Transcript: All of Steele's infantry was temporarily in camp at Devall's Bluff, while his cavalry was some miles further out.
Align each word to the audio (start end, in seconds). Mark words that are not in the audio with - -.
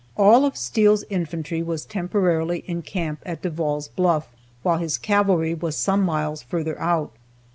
All 0.17 0.45
of 0.45 0.57
Steele's 0.57 1.03
infantry 1.11 1.61
was 1.61 1.85
temporarily 1.85 2.63
in 2.65 2.81
camp 2.81 3.21
at 3.23 3.43
Devall's 3.43 3.87
Bluff, 3.87 4.29
while 4.63 4.79
his 4.79 4.97
cavalry 4.97 5.53
was 5.53 5.77
some 5.77 6.01
miles 6.01 6.41
further 6.41 6.79
out. 6.79 7.11